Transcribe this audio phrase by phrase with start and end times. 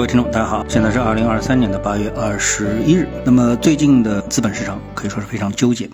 [0.00, 3.06] 各位听众，大家好，现在是二零二三年的八月二十一日。
[3.22, 5.90] 那么最近的资本市场可以说是非常纠结，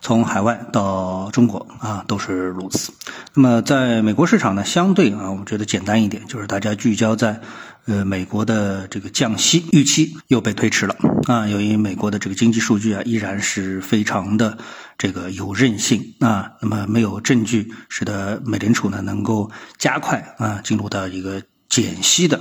[0.00, 2.90] 从海外到中国啊都是如此。
[3.34, 7.40] 那么在美国市场呢，相对啊，我觉得简单一点，就是大家聚焦在
[7.84, 10.96] 呃美国的这个降息预期又被推迟了
[11.28, 14.58] 啊，由于美国的这个经济数据啊依然是非常的
[14.98, 22.40] 这个有韧性啊，那么没有证据使得美联储呢能够加快啊进入到一个减息的。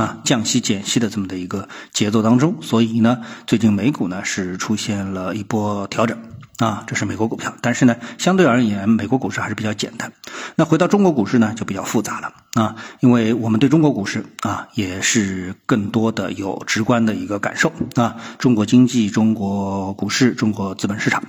[0.00, 6.16] 啊，降息减息的这么的一个节奏当中，所以呢，最近美股呢是出现了一波调整
[6.56, 7.52] 啊，这是美国股票。
[7.60, 10.10] 但是呢，相对而言，美国股市还是比较简单。
[10.54, 21.22] 那回到中国股市呢，就比较复杂了啊，因为我们对中国股市啊，也是更多的有直观的一个感受啊，中国经济、中国股市、中国资本市场。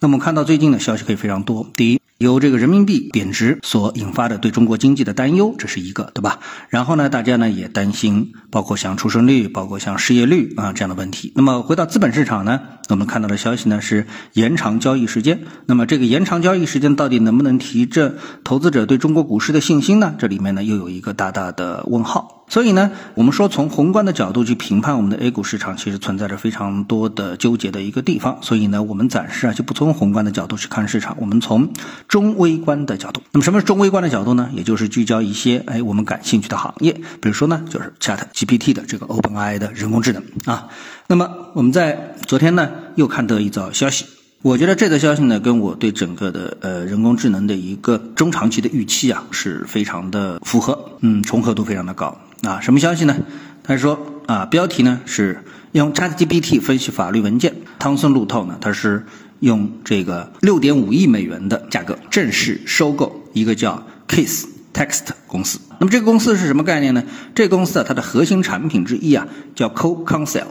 [0.00, 2.00] 那么看到最近的消息可以非常多，第一。
[2.24, 6.40] 由这个人民币贬值所引发的对中国经济的担忧，这是一个，对吧？
[6.70, 11.32] 然后呢，大家呢也担心，包括像出生率，包括像失业率啊这样的问题。
[11.36, 15.44] 那么回到资本市场呢，我们看到的消息呢是延长交易时间。
[15.66, 20.14] 那么这个延长交易时间到底能不能提振投资者对中国股市的信心呢？
[20.18, 22.43] 这里面呢又有一个大大的问号。
[22.46, 28.38] 所以呢，我们说从宏观的角度去评判我们的 A 股市场，其实存在着非常多的纠结的一个地方。
[28.42, 31.72] 所以呢，我们暂时啊就不从宏观的角度去看市场，我们从
[32.06, 33.22] 中微观的角度。
[33.32, 34.50] 那么什么是中微观的角度呢？
[34.54, 40.68] 也就是聚焦一些哎我们感兴趣的行业，比如说呢就是 Chat GPT 的这个 OpenAI 的人工智能啊。
[41.06, 44.04] 那么我们在昨天呢又看到一则消息。
[44.42, 52.14] 我觉得这则消息呢，跟我对整个的呃人工智能的一个中长期的预期啊，是非常的符合，嗯，重合度非常的高
[52.46, 52.60] 啊。
[52.60, 53.16] 什么消息呢？
[53.62, 55.42] 他说啊，标题呢是
[55.72, 59.06] 用 ChatGPT 分析法律文件，汤森路透呢，它是
[59.40, 65.58] 用这个六点五亿美元的价格正式收购一个叫 Case Text 公司。
[65.78, 67.02] 那么这个公司是什么概念呢？
[67.34, 70.44] 这个公司啊，它的核心产品之一啊，叫 CoCounsel。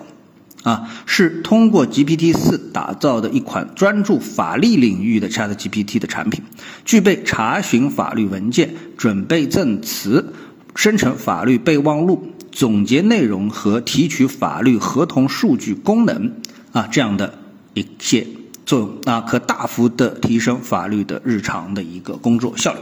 [0.64, 6.42] 啊，是通过 GPT 四打造的一款专注法律领域的 Chat GPT 的产品，
[6.86, 10.25] 具备查询法律文件、准备证词、
[10.76, 16.34] 生成法律备忘录、总结内容和提取法律合同数据功能
[16.72, 17.39] 啊这样的
[17.73, 18.28] 一些
[18.66, 22.80] 作用啊，可大幅的提升法律的日常的一个工作效率。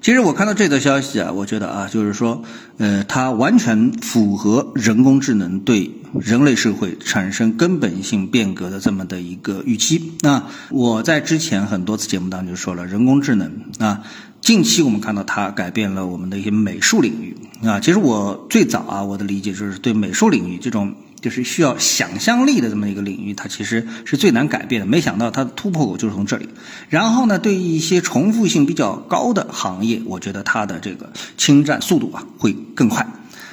[0.00, 2.42] 其实我看到这则消息啊，我觉得啊，就是说，
[2.78, 10.14] 呃，它完全符合人工智能对人类社会产生根本性变革的这么的一个预期。
[10.22, 14.00] 那我在之前很多次节目当中就说了，人工智能啊，
[14.42, 17.34] 近期我们看到它改变了我们的一些美术领域
[17.66, 17.80] 啊。
[17.80, 20.94] 其实我最早啊，我的理解就是对美术领域这种。
[21.22, 24.86] 就是需要想象力的这么一个领域，它其实是最难改变的。
[24.88, 26.48] 没想到它的突破口就是从这里。
[26.88, 33.06] 然后呢，对于一些重复性比较高的行业，我觉得它的这个侵占速度啊会更快。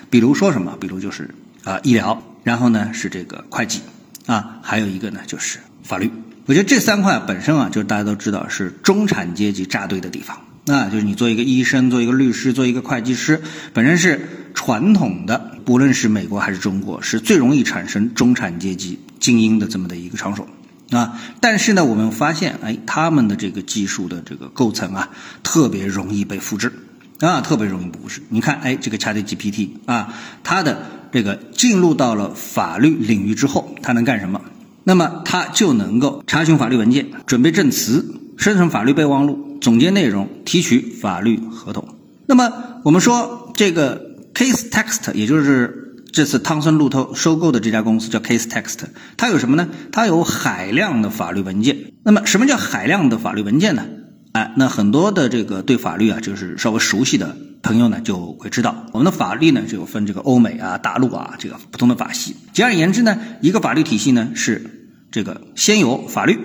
[0.10, 0.76] 比如说什么？
[0.82, 1.30] 比如就是
[1.64, 3.82] 啊医疗，然后呢是这个会计
[4.26, 6.12] 啊，还有一个呢就是法律。
[6.48, 10.36] 我觉得这三块本身啊，就是大家都知道是中产阶级扎堆的地方。
[10.66, 13.42] 那就是你做一个医生，做一个律师，做一个会计师，
[13.74, 20.48] 本身是传统的，不论是美国还是中国，是最容易产生中产阶级精英的这么的一个场所
[20.92, 21.20] 啊。
[21.40, 25.10] 但是呢，我们发现，哎，他们的这个技术的这个构成啊，
[25.42, 26.72] 特别容易被复制
[27.20, 28.22] 啊，特别容易复制。
[28.30, 34.42] 你看，哎，这个 ChatGPT 啊，它的这个进入到了法律领域之后，它能干什么？
[34.84, 39.49] 那么它就能够查询法律文件，准备证词，生成法律备忘录。
[39.62, 41.88] 总结内容，提取法律合同。
[42.26, 42.52] 那么
[42.84, 48.80] 我们说这个 Case Text，也就是这次汤森路透收购的这家公司叫 Case Text，
[49.18, 49.68] 它有什么呢？
[49.92, 51.78] 它有海量的法律文件。
[52.04, 53.86] 那么什么叫海量的法律文件呢？
[54.32, 62.36] 哎，那很多的这个对法律啊，就是稍微熟悉的朋友呢，就会知道，我们的法律呢，就分这个欧美啊、大陆啊这个不同的法系。
[62.54, 66.38] 简而言之呢，一个法律体系呢是这个先有法律。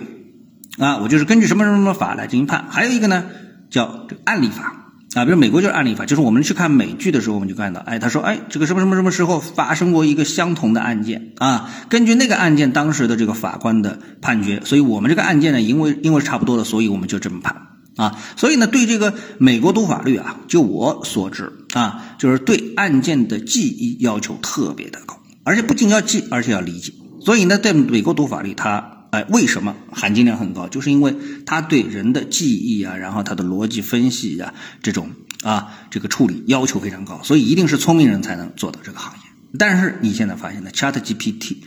[0.78, 2.66] 啊，我就是根据什么什么什么法来进行判。
[2.68, 3.24] 还有一个呢，
[3.70, 4.80] 叫案例法
[5.14, 11.70] 啊，比如美国就是案例法，就是我们去看美剧的时候，我们就看到，哎，他说，哎，这个什么什么什么时候发生过一个相同的案件啊？
[11.88, 18.18] 根据那个案件当时的这个法官的判决，所以我们这个案件呢，因为因为差不多的，所以我们就这么判啊。
[18.34, 26.92] 所以呢，对这个美国读法律啊，就我所知啊，就是对案件的记忆要求特别的高，而且不仅要记，而且要理解。
[27.24, 28.93] 所以呢，在美国读法律，它。
[29.14, 30.66] 哎，为什么含金量很高？
[30.68, 31.14] 就是因为
[31.46, 34.52] 它对人的记忆啊，然后它的逻辑分析呀，
[34.82, 35.10] 这种
[35.44, 39.20] 啊，这个处理要求非常高，所以一定是聪明人才能做到这个行业。
[39.56, 41.58] 但是你现在发现呢，Chat GPT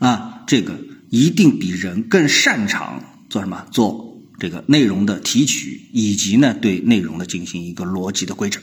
[0.00, 0.80] 啊，这个
[1.10, 3.66] 一定比人更擅长做什么？
[3.70, 8.60] 做这个内容的提取，以及呢对内容的进行一个逻辑的规整。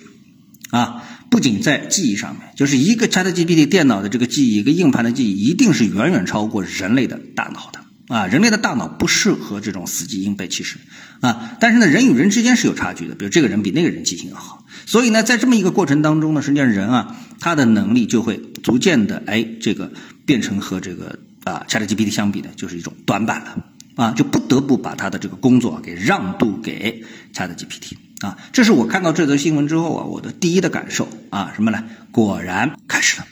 [0.70, 7.83] 啊，不仅在记忆上面，就是一个 ChatGPT 电脑的这个记忆，一个硬盘的记忆，一定是远远超过人类的大脑的。
[8.10, 10.78] 啊，人类的大脑不适合这种死记硬背，其实
[11.22, 13.16] 啊，但是呢，人与人之间是有差距的。
[13.16, 19.90] 比如这个人比那个人记性要好，所以呢，在这么一个过程当中呢，实际上人啊，他的能力就会逐渐的哎，这个
[20.26, 23.66] 变成和这个啊 ChatGPT 相比呢，就是一种短板了
[23.96, 28.38] 啊，就不得不把他的这个工作给让渡给 ChatGPT 啊。
[28.52, 31.86] 这是我看到这则新闻之后啊，我的第一的感受啊，什么呢？
[32.12, 33.28] 果然开始了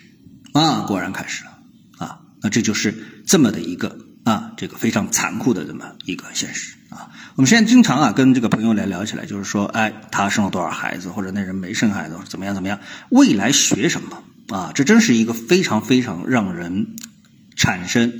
[0.54, 1.52] 啊，果然开始了
[1.98, 2.96] 啊，那这就是
[3.28, 3.98] 这么的一个。
[4.24, 7.10] 啊，这个非常残酷的这么一个现实啊！
[7.36, 12.80] 我们现在经常啊跟这个朋友来聊起来，就是说，哎，他生了多少孩子，或者那人没生孩子，怎么样怎么样？
[13.10, 14.24] 未来学什么
[14.56, 14.72] 啊？
[14.76, 16.96] 这真是一个非常非常让人
[17.56, 18.14] 产生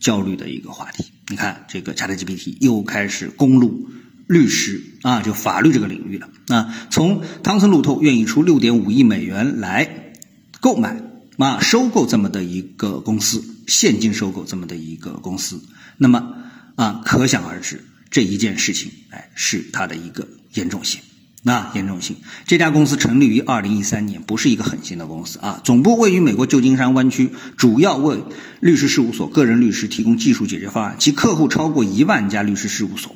[0.00, 1.12] 焦虑的一个话题。
[1.28, 3.88] 你看，这个 ChatGPT 又开始攻入
[4.26, 6.74] 律师啊，就法律这个领域了啊。
[6.90, 10.12] 从汤森路透愿意出六点五亿美元来
[10.60, 11.02] 购买。
[11.38, 15.62] 啊，收购这么的一个公司，现金收购这么的一个公司，
[15.96, 16.34] 那么
[16.76, 21.00] 啊，可想而知这一件事情，哎，是它的一个严重性。
[21.42, 25.60] 那严重性，这家公司成立于二零一三年，不是一个很新的公司啊。
[25.62, 28.24] 总部位于美国旧金山湾区，主要为
[28.58, 33.14] 律师事务所、个人律师提供技术解决方案，其客户超过一万家律师事务所。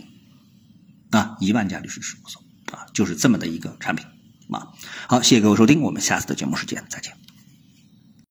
[1.10, 4.06] 啊，一万家律师事务所啊，就是这么的一个产品
[4.48, 4.68] 啊。
[5.08, 7.12] 好，谢谢各位收听，我们下次的节目时间再见。